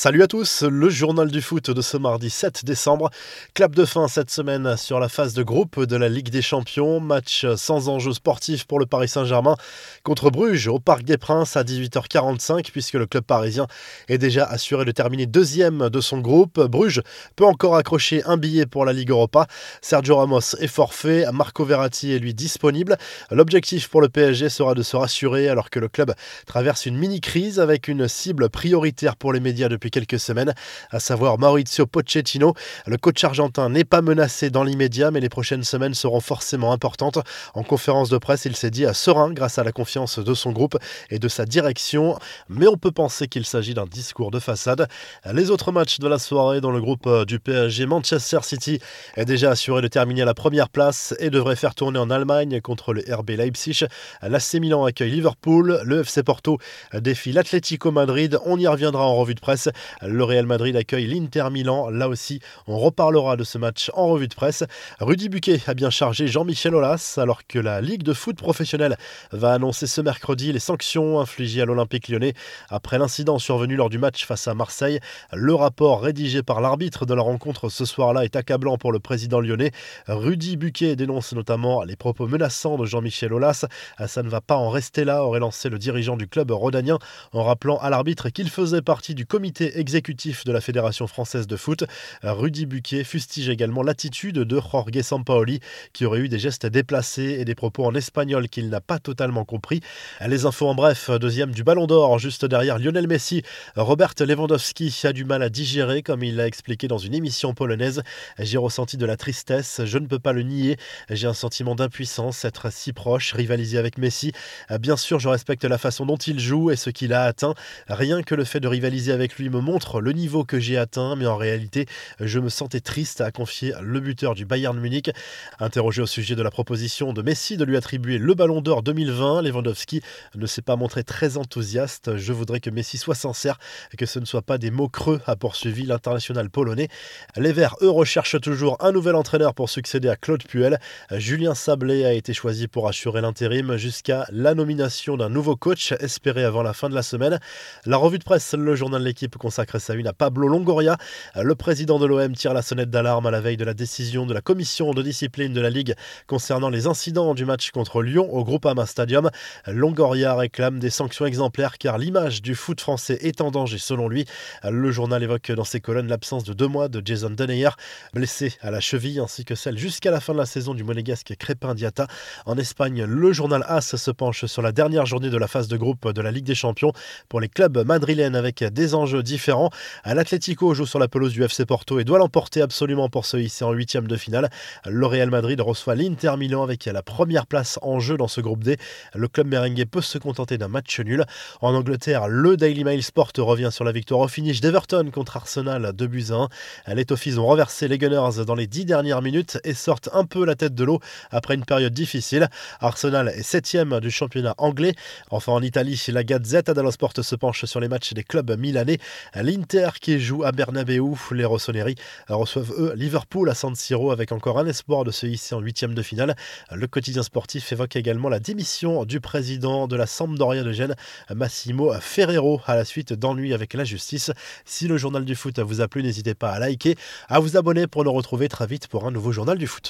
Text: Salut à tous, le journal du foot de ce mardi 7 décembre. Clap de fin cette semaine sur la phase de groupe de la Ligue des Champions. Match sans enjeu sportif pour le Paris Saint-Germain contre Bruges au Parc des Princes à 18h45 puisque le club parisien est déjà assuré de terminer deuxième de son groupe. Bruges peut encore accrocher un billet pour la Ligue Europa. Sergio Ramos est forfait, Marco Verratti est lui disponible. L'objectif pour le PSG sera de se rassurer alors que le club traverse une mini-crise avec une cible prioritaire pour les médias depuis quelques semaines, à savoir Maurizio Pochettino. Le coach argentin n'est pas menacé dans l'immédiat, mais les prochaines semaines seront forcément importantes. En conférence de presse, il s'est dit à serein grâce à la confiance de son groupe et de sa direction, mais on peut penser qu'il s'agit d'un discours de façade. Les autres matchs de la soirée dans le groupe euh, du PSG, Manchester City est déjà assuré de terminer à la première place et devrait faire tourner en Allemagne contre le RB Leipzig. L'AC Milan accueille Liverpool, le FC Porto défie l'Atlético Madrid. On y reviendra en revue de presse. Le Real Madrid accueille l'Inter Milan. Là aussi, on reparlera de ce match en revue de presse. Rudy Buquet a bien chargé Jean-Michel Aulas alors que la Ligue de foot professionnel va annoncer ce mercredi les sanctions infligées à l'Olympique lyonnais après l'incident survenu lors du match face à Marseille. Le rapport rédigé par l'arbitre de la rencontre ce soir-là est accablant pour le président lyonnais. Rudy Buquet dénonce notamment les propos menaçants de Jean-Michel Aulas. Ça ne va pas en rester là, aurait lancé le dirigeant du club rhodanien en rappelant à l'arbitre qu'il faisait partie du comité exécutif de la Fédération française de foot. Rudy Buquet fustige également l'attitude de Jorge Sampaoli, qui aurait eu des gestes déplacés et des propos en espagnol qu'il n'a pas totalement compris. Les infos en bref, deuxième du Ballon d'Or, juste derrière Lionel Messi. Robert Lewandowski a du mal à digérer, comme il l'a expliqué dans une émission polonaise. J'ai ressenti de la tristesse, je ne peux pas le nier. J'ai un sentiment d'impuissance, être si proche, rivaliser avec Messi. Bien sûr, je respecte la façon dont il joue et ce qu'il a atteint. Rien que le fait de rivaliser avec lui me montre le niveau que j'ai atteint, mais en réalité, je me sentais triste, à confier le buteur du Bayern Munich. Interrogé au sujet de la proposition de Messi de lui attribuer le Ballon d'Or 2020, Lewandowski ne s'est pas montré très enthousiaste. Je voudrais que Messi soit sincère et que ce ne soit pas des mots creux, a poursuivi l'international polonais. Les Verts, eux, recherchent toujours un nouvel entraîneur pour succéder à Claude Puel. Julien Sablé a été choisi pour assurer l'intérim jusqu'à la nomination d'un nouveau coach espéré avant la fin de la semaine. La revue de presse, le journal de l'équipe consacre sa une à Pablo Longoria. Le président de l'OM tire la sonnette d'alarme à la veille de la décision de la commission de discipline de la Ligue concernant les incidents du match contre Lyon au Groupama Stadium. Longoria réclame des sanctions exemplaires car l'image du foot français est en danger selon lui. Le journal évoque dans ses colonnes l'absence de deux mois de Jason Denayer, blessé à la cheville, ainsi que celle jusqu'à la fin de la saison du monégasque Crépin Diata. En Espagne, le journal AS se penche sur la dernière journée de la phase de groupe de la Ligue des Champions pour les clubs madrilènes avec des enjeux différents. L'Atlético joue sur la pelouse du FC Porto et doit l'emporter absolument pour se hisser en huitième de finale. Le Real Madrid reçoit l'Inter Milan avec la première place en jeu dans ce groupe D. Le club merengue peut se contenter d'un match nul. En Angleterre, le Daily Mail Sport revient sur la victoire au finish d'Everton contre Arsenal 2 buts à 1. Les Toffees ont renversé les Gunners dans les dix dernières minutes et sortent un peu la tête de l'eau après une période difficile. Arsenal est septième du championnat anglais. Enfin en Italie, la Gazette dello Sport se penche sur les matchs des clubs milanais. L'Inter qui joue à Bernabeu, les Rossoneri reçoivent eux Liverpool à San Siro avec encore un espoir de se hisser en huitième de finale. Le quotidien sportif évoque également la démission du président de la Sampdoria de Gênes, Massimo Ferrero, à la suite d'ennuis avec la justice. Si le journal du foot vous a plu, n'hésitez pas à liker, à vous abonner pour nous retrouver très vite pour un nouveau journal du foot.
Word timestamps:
Salut 0.00 0.22
à 0.22 0.28
tous, 0.28 0.62
le 0.62 0.88
journal 0.90 1.28
du 1.28 1.42
foot 1.42 1.72
de 1.72 1.82
ce 1.82 1.96
mardi 1.96 2.30
7 2.30 2.64
décembre. 2.64 3.10
Clap 3.52 3.74
de 3.74 3.84
fin 3.84 4.06
cette 4.06 4.30
semaine 4.30 4.76
sur 4.76 5.00
la 5.00 5.08
phase 5.08 5.34
de 5.34 5.42
groupe 5.42 5.82
de 5.82 5.96
la 5.96 6.08
Ligue 6.08 6.28
des 6.28 6.40
Champions. 6.40 7.00
Match 7.00 7.44
sans 7.56 7.88
enjeu 7.88 8.12
sportif 8.12 8.64
pour 8.64 8.78
le 8.78 8.86
Paris 8.86 9.08
Saint-Germain 9.08 9.56
contre 10.04 10.30
Bruges 10.30 10.68
au 10.68 10.78
Parc 10.78 11.02
des 11.02 11.18
Princes 11.18 11.56
à 11.56 11.64
18h45 11.64 12.70
puisque 12.70 12.94
le 12.94 13.06
club 13.06 13.24
parisien 13.24 13.66
est 14.06 14.18
déjà 14.18 14.44
assuré 14.44 14.84
de 14.84 14.92
terminer 14.92 15.26
deuxième 15.26 15.88
de 15.88 16.00
son 16.00 16.20
groupe. 16.20 16.60
Bruges 16.60 17.02
peut 17.34 17.44
encore 17.44 17.74
accrocher 17.74 18.22
un 18.22 18.36
billet 18.36 18.66
pour 18.66 18.84
la 18.84 18.92
Ligue 18.92 19.10
Europa. 19.10 19.48
Sergio 19.82 20.14
Ramos 20.18 20.54
est 20.60 20.68
forfait, 20.68 21.24
Marco 21.32 21.64
Verratti 21.64 22.12
est 22.12 22.20
lui 22.20 22.34
disponible. 22.34 22.98
L'objectif 23.32 23.88
pour 23.88 24.00
le 24.00 24.08
PSG 24.08 24.48
sera 24.48 24.76
de 24.76 24.84
se 24.84 24.96
rassurer 24.96 25.48
alors 25.48 25.70
que 25.70 25.80
le 25.80 25.88
club 25.88 26.14
traverse 26.46 26.86
une 26.86 26.96
mini-crise 26.96 27.58
avec 27.58 27.88
une 27.88 28.06
cible 28.06 28.48
prioritaire 28.48 29.16
pour 29.16 29.32
les 29.32 29.40
médias 29.40 29.68
depuis 29.68 29.87
quelques 29.90 30.20
semaines, 30.20 30.54
à 30.90 31.00
savoir 31.00 31.38
Maurizio 31.38 31.86
Pochettino. 31.86 32.54
Le 32.86 32.96
coach 32.96 33.22
argentin 33.24 33.68
n'est 33.68 33.84
pas 33.84 34.02
menacé 34.02 34.50
dans 34.50 34.64
l'immédiat, 34.64 35.10
mais 35.10 35.20
les 35.20 35.28
prochaines 35.28 35.64
semaines 35.64 35.94
seront 35.94 36.20
forcément 36.20 36.72
importantes. 36.72 37.18
En 37.54 37.62
conférence 37.62 38.08
de 38.08 38.18
presse, 38.18 38.44
il 38.44 38.56
s'est 38.56 38.70
dit 38.70 38.86
à 38.86 38.94
serein 38.94 39.32
grâce 39.32 39.58
à 39.58 39.64
la 39.64 39.72
confiance 39.72 40.18
de 40.18 40.34
son 40.34 40.52
groupe 40.52 40.78
et 41.10 41.18
de 41.18 41.28
sa 41.28 41.44
direction, 41.44 42.18
mais 42.48 42.66
on 42.66 42.76
peut 42.76 42.90
penser 42.90 43.28
qu'il 43.28 43.44
s'agit 43.44 43.74
d'un 43.74 43.86
discours 43.86 44.30
de 44.30 44.38
façade. 44.38 44.88
Les 45.32 45.50
autres 45.50 45.72
matchs 45.72 45.98
de 45.98 46.08
la 46.08 46.18
soirée 46.18 46.60
dans 46.60 46.70
le 46.70 46.80
groupe 46.80 47.06
euh, 47.06 47.24
du 47.24 47.38
PSG, 47.38 47.86
Manchester 47.86 48.40
City 48.42 48.80
est 49.16 49.24
déjà 49.24 49.50
assuré 49.50 49.82
de 49.82 49.88
terminer 49.88 50.22
à 50.22 50.24
la 50.24 50.34
première 50.34 50.68
place 50.68 51.14
et 51.18 51.30
devrait 51.30 51.56
faire 51.56 51.74
tourner 51.74 51.98
en 51.98 52.10
Allemagne 52.10 52.60
contre 52.60 52.92
le 52.92 53.02
RB 53.08 53.30
Leipzig. 53.30 53.84
L'AC 54.22 54.54
Milan 54.54 54.84
accueille 54.84 55.10
Liverpool, 55.10 55.80
le 55.84 56.00
FC 56.00 56.22
Porto 56.22 56.58
défie 56.94 57.32
l'Atlético 57.32 57.90
Madrid. 57.90 58.38
On 58.44 58.58
y 58.58 58.66
reviendra 58.66 59.06
en 59.06 59.16
revue 59.16 59.34
de 59.34 59.40
presse. 59.40 59.68
Le 60.02 60.24
Real 60.24 60.46
Madrid 60.46 60.76
accueille 60.76 61.06
l'Inter 61.06 61.48
Milan. 61.50 61.90
Là 61.90 62.08
aussi, 62.08 62.40
on 62.66 62.78
reparlera 62.78 63.36
de 63.36 63.44
ce 63.44 63.58
match 63.58 63.90
en 63.94 64.08
revue 64.08 64.28
de 64.28 64.34
presse. 64.34 64.64
Rudy 65.00 65.28
Buquet 65.28 65.60
a 65.66 65.74
bien 65.74 65.90
chargé 65.90 66.26
Jean-Michel 66.26 66.74
Aulas 66.74 67.14
alors 67.16 67.46
que 67.46 67.58
la 67.58 67.80
Ligue 67.80 68.02
de 68.02 68.12
foot 68.12 68.36
professionnel 68.36 68.96
va 69.32 69.52
annoncer 69.52 69.86
ce 69.86 70.00
mercredi 70.00 70.52
les 70.52 70.58
sanctions 70.58 71.20
infligées 71.20 71.62
à 71.62 71.64
l'Olympique 71.64 72.08
lyonnais 72.08 72.34
après 72.68 72.98
l'incident 72.98 73.38
survenu 73.38 73.76
lors 73.76 73.90
du 73.90 73.98
match 73.98 74.24
face 74.24 74.48
à 74.48 74.54
Marseille. 74.54 75.00
Le 75.32 75.54
rapport 75.54 76.02
rédigé 76.02 76.42
par 76.42 76.60
l'arbitre 76.60 77.06
de 77.06 77.14
la 77.14 77.22
rencontre 77.22 77.68
ce 77.68 77.84
soir-là 77.84 78.24
est 78.24 78.36
accablant 78.36 78.78
pour 78.78 78.92
le 78.92 78.98
président 78.98 79.40
lyonnais. 79.40 79.72
Rudy 80.06 80.56
Buquet 80.56 80.96
dénonce 80.96 81.32
notamment 81.32 81.82
les 81.82 81.96
propos 81.96 82.26
menaçants 82.26 82.76
de 82.76 82.84
Jean-Michel 82.84 83.32
Aulas. 83.32 83.66
Ça 84.06 84.22
ne 84.22 84.28
va 84.28 84.40
pas 84.40 84.56
en 84.56 84.70
rester 84.70 85.04
là, 85.04 85.24
aurait 85.24 85.40
lancé 85.40 85.68
le 85.68 85.78
dirigeant 85.78 86.16
du 86.16 86.28
club 86.28 86.50
rhodanien 86.50 86.98
en 87.32 87.44
rappelant 87.44 87.78
à 87.78 87.90
l'arbitre 87.90 88.28
qu'il 88.30 88.50
faisait 88.50 88.82
partie 88.82 89.14
du 89.14 89.26
comité 89.26 89.67
exécutif 89.74 90.44
de 90.44 90.52
la 90.52 90.60
Fédération 90.60 91.06
française 91.06 91.46
de 91.46 91.56
foot. 91.56 91.84
Rudy 92.22 92.66
Buquet 92.66 93.04
fustige 93.04 93.48
également 93.48 93.82
l'attitude 93.82 94.36
de 94.36 94.60
Jorge 94.60 95.00
Sampaoli, 95.00 95.60
qui 95.92 96.04
aurait 96.04 96.20
eu 96.20 96.28
des 96.28 96.38
gestes 96.38 96.66
déplacés 96.66 97.36
et 97.38 97.44
des 97.44 97.54
propos 97.54 97.84
en 97.84 97.94
espagnol 97.94 98.48
qu'il 98.48 98.68
n'a 98.68 98.80
pas 98.80 98.98
totalement 98.98 99.44
compris. 99.44 99.80
Les 100.26 100.46
infos 100.46 100.68
en 100.68 100.74
bref, 100.74 101.10
deuxième 101.10 101.52
du 101.52 101.64
Ballon 101.64 101.86
d'Or, 101.86 102.18
juste 102.18 102.44
derrière 102.44 102.78
Lionel 102.78 103.06
Messi. 103.06 103.42
Robert 103.76 104.14
Lewandowski 104.18 104.94
a 105.04 105.12
du 105.12 105.24
mal 105.24 105.42
à 105.42 105.48
digérer, 105.48 106.02
comme 106.02 106.22
il 106.22 106.36
l'a 106.36 106.46
expliqué 106.46 106.88
dans 106.88 106.98
une 106.98 107.14
émission 107.14 107.54
polonaise. 107.54 108.02
J'ai 108.38 108.58
ressenti 108.58 108.96
de 108.96 109.06
la 109.06 109.16
tristesse, 109.16 109.82
je 109.84 109.98
ne 109.98 110.06
peux 110.06 110.18
pas 110.18 110.32
le 110.32 110.42
nier. 110.42 110.76
J'ai 111.10 111.26
un 111.26 111.34
sentiment 111.34 111.74
d'impuissance, 111.74 112.44
être 112.44 112.72
si 112.72 112.92
proche, 112.92 113.32
rivaliser 113.32 113.78
avec 113.78 113.98
Messi. 113.98 114.32
Bien 114.80 114.96
sûr, 114.96 115.18
je 115.18 115.28
respecte 115.28 115.64
la 115.64 115.78
façon 115.78 116.06
dont 116.06 116.16
il 116.16 116.38
joue 116.40 116.70
et 116.70 116.76
ce 116.76 116.90
qu'il 116.90 117.12
a 117.12 117.24
atteint. 117.24 117.54
Rien 117.88 118.22
que 118.22 118.34
le 118.34 118.44
fait 118.44 118.60
de 118.60 118.68
rivaliser 118.68 119.12
avec 119.12 119.36
lui 119.36 119.48
me 119.50 119.57
montre 119.60 120.00
le 120.00 120.12
niveau 120.12 120.44
que 120.44 120.58
j'ai 120.58 120.76
atteint, 120.76 121.16
mais 121.16 121.26
en 121.26 121.36
réalité, 121.36 121.86
je 122.20 122.38
me 122.38 122.48
sentais 122.48 122.80
triste, 122.80 123.20
à 123.20 123.30
confier 123.30 123.74
le 123.80 124.00
buteur 124.00 124.34
du 124.34 124.44
Bayern 124.44 124.78
Munich. 124.78 125.10
Interrogé 125.58 126.02
au 126.02 126.06
sujet 126.06 126.34
de 126.34 126.42
la 126.42 126.50
proposition 126.50 127.12
de 127.12 127.22
Messi 127.22 127.56
de 127.56 127.64
lui 127.64 127.76
attribuer 127.76 128.18
le 128.18 128.34
Ballon 128.34 128.60
d'Or 128.60 128.82
2020, 128.82 129.42
Lewandowski 129.42 130.02
ne 130.34 130.46
s'est 130.46 130.62
pas 130.62 130.76
montré 130.76 131.04
très 131.04 131.36
enthousiaste. 131.36 132.16
Je 132.16 132.32
voudrais 132.32 132.60
que 132.60 132.70
Messi 132.70 132.98
soit 132.98 133.14
sincère 133.14 133.58
et 133.92 133.96
que 133.96 134.06
ce 134.06 134.18
ne 134.18 134.24
soit 134.24 134.42
pas 134.42 134.58
des 134.58 134.70
mots 134.70 134.88
creux, 134.88 135.20
a 135.26 135.36
poursuivi 135.36 135.84
l'international 135.84 136.50
polonais. 136.50 136.88
Les 137.36 137.52
Verts, 137.52 137.76
eux, 137.82 137.90
recherchent 137.90 138.40
toujours 138.40 138.76
un 138.80 138.92
nouvel 138.92 139.14
entraîneur 139.14 139.54
pour 139.54 139.70
succéder 139.70 140.08
à 140.08 140.16
Claude 140.16 140.44
Puel. 140.44 140.78
Julien 141.12 141.54
Sablé 141.54 142.04
a 142.04 142.12
été 142.12 142.32
choisi 142.32 142.68
pour 142.68 142.88
assurer 142.88 143.20
l'intérim 143.20 143.76
jusqu'à 143.76 144.26
la 144.30 144.54
nomination 144.54 145.16
d'un 145.16 145.28
nouveau 145.28 145.56
coach 145.56 145.92
espéré 146.00 146.44
avant 146.44 146.62
la 146.62 146.72
fin 146.72 146.88
de 146.88 146.94
la 146.94 147.02
semaine. 147.02 147.40
La 147.84 147.96
revue 147.96 148.18
de 148.18 148.24
presse, 148.24 148.54
le 148.54 148.74
journal 148.74 149.00
de 149.00 149.06
l'équipe 149.06 149.36
consacre 149.48 149.80
sa 149.80 149.94
une 149.94 150.06
à 150.06 150.12
Pablo 150.12 150.46
Longoria. 150.46 150.98
Le 151.34 151.54
président 151.54 151.98
de 151.98 152.04
l'OM 152.04 152.36
tire 152.36 152.52
la 152.52 152.60
sonnette 152.60 152.90
d'alarme 152.90 153.24
à 153.24 153.30
la 153.30 153.40
veille 153.40 153.56
de 153.56 153.64
la 153.64 153.72
décision 153.72 154.26
de 154.26 154.34
la 154.34 154.42
commission 154.42 154.90
de 154.90 155.00
discipline 155.00 155.54
de 155.54 155.60
la 155.62 155.70
Ligue 155.70 155.94
concernant 156.26 156.68
les 156.68 156.86
incidents 156.86 157.32
du 157.32 157.46
match 157.46 157.70
contre 157.70 158.02
Lyon 158.02 158.28
au 158.30 158.44
Groupama 158.44 158.84
Stadium. 158.84 159.30
Longoria 159.66 160.34
réclame 160.34 160.78
des 160.78 160.90
sanctions 160.90 161.24
exemplaires 161.24 161.78
car 161.78 161.96
l'image 161.96 162.42
du 162.42 162.54
foot 162.54 162.78
français 162.78 163.16
est 163.22 163.40
en 163.40 163.50
danger 163.50 163.78
selon 163.78 164.06
lui. 164.06 164.26
Le 164.64 164.90
journal 164.90 165.22
évoque 165.22 165.50
dans 165.52 165.64
ses 165.64 165.80
colonnes 165.80 166.08
l'absence 166.08 166.44
de 166.44 166.52
deux 166.52 166.68
mois 166.68 166.88
de 166.88 167.00
Jason 167.02 167.30
Denayer, 167.30 167.70
blessé 168.12 168.52
à 168.60 168.70
la 168.70 168.80
cheville, 168.80 169.18
ainsi 169.18 169.46
que 169.46 169.54
celle 169.54 169.78
jusqu'à 169.78 170.10
la 170.10 170.20
fin 170.20 170.34
de 170.34 170.38
la 170.38 170.44
saison 170.44 170.74
du 170.74 170.84
monégasque 170.84 171.34
Crépin 171.38 171.74
Diata. 171.74 172.06
En 172.44 172.58
Espagne, 172.58 173.04
le 173.04 173.32
journal 173.32 173.64
AS 173.66 173.96
se 173.96 174.10
penche 174.10 174.44
sur 174.44 174.60
la 174.60 174.72
dernière 174.72 175.06
journée 175.06 175.30
de 175.30 175.38
la 175.38 175.48
phase 175.48 175.68
de 175.68 175.78
groupe 175.78 176.12
de 176.12 176.20
la 176.20 176.32
Ligue 176.32 176.44
des 176.44 176.54
Champions 176.54 176.92
pour 177.30 177.40
les 177.40 177.48
clubs 177.48 177.78
madrilènes 177.86 178.36
avec 178.36 178.62
des 178.62 178.94
enjeux 178.94 179.22
différents. 179.28 179.70
L'Atlético 180.04 180.74
joue 180.74 180.86
sur 180.86 180.98
la 180.98 181.06
pelouse 181.06 181.32
du 181.32 181.44
FC 181.44 181.66
Porto 181.66 182.00
et 182.00 182.04
doit 182.04 182.18
l'emporter 182.18 182.62
absolument 182.62 183.08
pour 183.08 183.26
se 183.26 183.36
hisser 183.36 183.64
en 183.64 183.72
huitième 183.72 184.08
de 184.08 184.16
finale. 184.16 184.50
Le 184.86 185.06
Real 185.06 185.30
Madrid 185.30 185.60
reçoit 185.60 185.94
l'Inter 185.94 186.34
Milan 186.38 186.62
avec 186.62 186.86
la 186.86 187.02
première 187.02 187.46
place 187.46 187.78
en 187.82 188.00
jeu 188.00 188.16
dans 188.16 188.28
ce 188.28 188.40
groupe 188.40 188.64
D. 188.64 188.78
Le 189.14 189.28
club 189.28 189.48
merengue 189.48 189.84
peut 189.84 190.00
se 190.00 190.18
contenter 190.18 190.58
d'un 190.58 190.68
match 190.68 190.98
nul. 191.00 191.24
En 191.60 191.74
Angleterre, 191.74 192.28
le 192.28 192.56
Daily 192.56 192.84
Mail 192.84 193.02
Sport 193.02 193.32
revient 193.38 193.70
sur 193.70 193.84
la 193.84 193.92
victoire 193.92 194.20
au 194.20 194.28
finish 194.28 194.60
d'Everton 194.60 195.10
contre 195.12 195.36
Arsenal 195.36 195.92
2 195.92 196.06
buts 196.06 196.26
à 196.30 196.48
1. 196.88 196.94
Les 196.94 197.04
Toffees 197.04 197.38
ont 197.38 197.46
renversé 197.46 197.86
les 197.86 197.98
Gunners 197.98 198.44
dans 198.46 198.54
les 198.54 198.66
dix 198.66 198.86
dernières 198.86 199.22
minutes 199.22 199.58
et 199.64 199.74
sortent 199.74 200.08
un 200.12 200.24
peu 200.24 200.44
la 200.44 200.54
tête 200.54 200.74
de 200.74 200.84
l'eau 200.84 201.00
après 201.30 201.54
une 201.54 201.64
période 201.64 201.92
difficile. 201.92 202.48
Arsenal 202.80 203.28
est 203.28 203.42
septième 203.42 204.00
du 204.00 204.10
championnat 204.10 204.54
anglais. 204.56 204.94
Enfin 205.30 205.52
en 205.52 205.62
Italie, 205.62 206.02
la 206.08 206.24
Gazette 206.24 206.70
dello 206.70 206.90
Sport 206.90 207.12
se 207.20 207.36
penche 207.36 207.64
sur 207.64 207.80
les 207.80 207.88
matchs 207.88 208.14
des 208.14 208.24
clubs 208.24 208.58
milanais. 208.58 208.98
L'Inter 209.34 209.90
qui 210.00 210.20
joue 210.20 210.44
à 210.44 210.52
Bernabeu, 210.52 211.02
les 211.32 211.44
Rossoneri 211.44 211.94
reçoivent 212.28 212.72
eux 212.78 212.92
Liverpool 212.96 213.48
à 213.50 213.54
San 213.54 213.74
Siro 213.74 214.10
avec 214.10 214.32
encore 214.32 214.58
un 214.58 214.66
espoir 214.66 215.04
de 215.04 215.10
se 215.10 215.26
hisser 215.26 215.54
en 215.54 215.60
huitième 215.60 215.94
de 215.94 216.02
finale. 216.02 216.36
Le 216.72 216.86
quotidien 216.86 217.22
sportif 217.22 217.70
évoque 217.72 217.96
également 217.96 218.28
la 218.28 218.40
démission 218.40 219.04
du 219.04 219.20
président 219.20 219.86
de 219.86 219.96
la 219.96 220.06
Sampdoria 220.06 220.62
de 220.62 220.72
Gênes, 220.72 220.96
Massimo 221.34 221.92
Ferrero, 222.00 222.60
à 222.66 222.74
la 222.74 222.84
suite 222.84 223.12
d'ennuis 223.12 223.54
avec 223.54 223.74
la 223.74 223.84
justice. 223.84 224.32
Si 224.64 224.88
le 224.88 224.96
journal 224.96 225.24
du 225.24 225.34
foot 225.34 225.58
vous 225.58 225.80
a 225.80 225.88
plu, 225.88 226.02
n'hésitez 226.02 226.34
pas 226.34 226.50
à 226.50 226.58
liker, 226.58 226.96
à 227.28 227.38
vous 227.38 227.56
abonner 227.56 227.86
pour 227.86 228.04
nous 228.04 228.12
retrouver 228.12 228.48
très 228.48 228.66
vite 228.66 228.88
pour 228.88 229.06
un 229.06 229.10
nouveau 229.10 229.32
journal 229.32 229.58
du 229.58 229.66
foot. 229.66 229.84